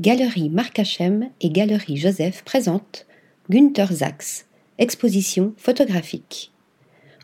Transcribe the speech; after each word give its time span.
Galerie 0.00 0.48
Marc 0.48 0.78
Hachem 0.78 1.28
et 1.40 1.50
Galerie 1.50 1.96
Joseph 1.96 2.44
présentent 2.44 3.04
Günther 3.50 3.92
Sachs, 3.92 4.46
exposition 4.78 5.54
photographique. 5.56 6.52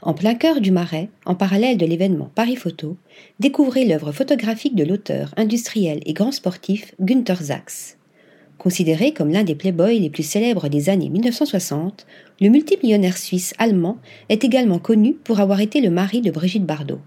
En 0.03 0.13
plein 0.13 0.35
cœur 0.35 0.61
du 0.61 0.73
Marais, 0.73 1.09
en 1.25 1.37
parallèle 1.37 1.79
de 1.79 1.87
l'événement 1.87 2.33
Paris 2.35 2.57
Photo, 2.57 2.97
découvrez 3.39 3.85
l'œuvre 3.85 4.11
photographique 4.11 4.75
de 4.75 4.83
l'auteur 4.83 5.33
industriel 5.37 6.01
et 6.05 6.15
grand 6.15 6.33
sportif 6.33 6.97
Günther 7.01 7.41
Sachs. 7.43 7.97
Considéré 8.59 9.13
comme 9.13 9.31
l'un 9.31 9.45
des 9.45 9.55
playboys 9.55 10.01
les 10.01 10.11
plus 10.11 10.25
célèbres 10.25 10.69
des 10.69 10.89
années 10.89 11.11
1960, 11.11 12.07
le 12.41 12.49
multimillionnaire 12.49 13.19
suisse 13.19 13.55
allemand 13.59 13.99
est 14.29 14.43
également 14.43 14.81
connu 14.81 15.15
pour 15.15 15.39
avoir 15.39 15.61
été 15.61 15.81
le 15.81 15.91
mari 15.91 16.23
de 16.23 16.33
Brigitte 16.33 16.67
Bardot. 16.67 16.99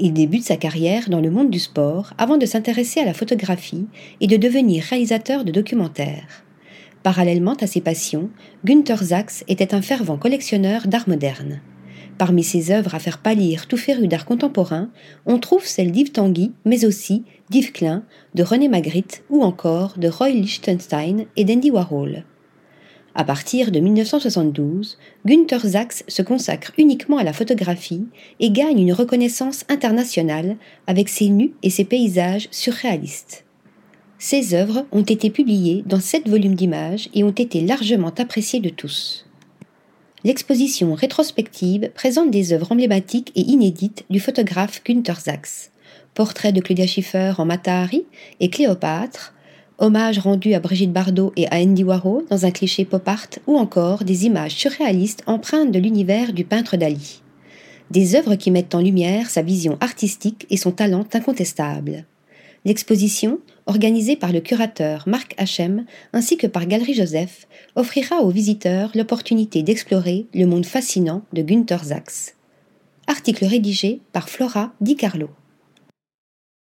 Il 0.00 0.12
débute 0.12 0.44
sa 0.44 0.56
carrière 0.56 1.10
dans 1.10 1.20
le 1.20 1.30
monde 1.30 1.50
du 1.50 1.58
sport 1.58 2.12
avant 2.18 2.36
de 2.36 2.46
s'intéresser 2.46 3.00
à 3.00 3.04
la 3.04 3.14
photographie 3.14 3.86
et 4.20 4.28
de 4.28 4.36
devenir 4.36 4.84
réalisateur 4.84 5.44
de 5.44 5.50
documentaires. 5.50 6.44
Parallèlement 7.02 7.54
à 7.54 7.66
ses 7.66 7.80
passions, 7.80 8.30
Günther 8.64 9.02
Sachs 9.02 9.42
était 9.48 9.74
un 9.74 9.82
fervent 9.82 10.16
collectionneur 10.16 10.86
d'art 10.86 11.08
moderne. 11.08 11.60
Parmi 12.16 12.44
ses 12.44 12.70
œuvres 12.70 12.94
à 12.94 13.00
faire 13.00 13.18
pâlir 13.18 13.66
tout 13.66 13.76
féru 13.76 14.06
d'art 14.06 14.24
contemporain, 14.24 14.90
on 15.26 15.38
trouve 15.38 15.66
celles 15.66 15.90
d'Yves 15.90 16.12
Tanguy, 16.12 16.52
mais 16.64 16.84
aussi 16.84 17.24
d'Yves 17.50 17.72
Klein, 17.72 18.04
de 18.34 18.44
René 18.44 18.68
Magritte 18.68 19.24
ou 19.30 19.42
encore 19.42 19.98
de 19.98 20.08
Roy 20.08 20.30
Lichtenstein 20.30 21.26
et 21.36 21.44
d'Andy 21.44 21.72
Warhol. 21.72 22.24
À 23.18 23.24
partir 23.24 23.72
de 23.72 23.80
1972, 23.80 24.96
Günther 25.26 25.66
Sachs 25.66 26.04
se 26.06 26.22
consacre 26.22 26.70
uniquement 26.78 27.18
à 27.18 27.24
la 27.24 27.32
photographie 27.32 28.06
et 28.38 28.52
gagne 28.52 28.78
une 28.78 28.92
reconnaissance 28.92 29.64
internationale 29.68 30.56
avec 30.86 31.08
ses 31.08 31.28
nus 31.28 31.52
et 31.64 31.68
ses 31.68 31.84
paysages 31.84 32.46
surréalistes. 32.52 33.44
Ses 34.20 34.54
œuvres 34.54 34.86
ont 34.92 35.02
été 35.02 35.30
publiées 35.30 35.82
dans 35.84 35.98
sept 35.98 36.28
volumes 36.28 36.54
d'images 36.54 37.08
et 37.12 37.24
ont 37.24 37.32
été 37.32 37.60
largement 37.60 38.14
appréciées 38.16 38.60
de 38.60 38.68
tous. 38.68 39.26
L'exposition 40.22 40.94
rétrospective 40.94 41.90
présente 41.96 42.30
des 42.30 42.52
œuvres 42.52 42.70
emblématiques 42.70 43.32
et 43.34 43.40
inédites 43.40 44.04
du 44.10 44.20
photographe 44.20 44.80
Günther 44.84 45.18
Sachs. 45.18 45.72
Portraits 46.14 46.54
de 46.54 46.60
Claudia 46.60 46.86
Schiffer 46.86 47.32
en 47.38 47.46
Matahari 47.46 48.04
et 48.38 48.48
Cléopâtre, 48.48 49.34
hommage 49.78 50.18
rendu 50.18 50.54
à 50.54 50.60
Brigitte 50.60 50.92
Bardot 50.92 51.32
et 51.36 51.46
à 51.48 51.56
Andy 51.56 51.84
Warhol 51.84 52.24
dans 52.28 52.44
un 52.44 52.50
cliché 52.50 52.84
pop 52.84 53.06
art 53.06 53.28
ou 53.46 53.56
encore 53.56 54.04
des 54.04 54.26
images 54.26 54.56
surréalistes 54.56 55.22
empreintes 55.26 55.72
de 55.72 55.78
l'univers 55.78 56.32
du 56.32 56.44
peintre 56.44 56.76
Dali. 56.76 57.22
Des 57.90 58.16
œuvres 58.16 58.34
qui 58.34 58.50
mettent 58.50 58.74
en 58.74 58.82
lumière 58.82 59.30
sa 59.30 59.42
vision 59.42 59.78
artistique 59.80 60.46
et 60.50 60.56
son 60.56 60.72
talent 60.72 61.06
incontestable. 61.14 62.04
L'exposition, 62.64 63.38
organisée 63.66 64.16
par 64.16 64.32
le 64.32 64.40
curateur 64.40 65.04
Marc 65.06 65.34
Hachem 65.38 65.86
ainsi 66.12 66.36
que 66.36 66.46
par 66.46 66.66
Galerie 66.66 66.94
Joseph, 66.94 67.46
offrira 67.76 68.22
aux 68.22 68.30
visiteurs 68.30 68.90
l'opportunité 68.94 69.62
d'explorer 69.62 70.26
le 70.34 70.46
monde 70.46 70.66
fascinant 70.66 71.22
de 71.32 71.42
Günther 71.42 71.84
Sachs. 71.84 72.34
Article 73.06 73.46
rédigé 73.46 74.00
par 74.12 74.28
Flora 74.28 74.72
Di 74.80 74.96
Carlo. 74.96 75.30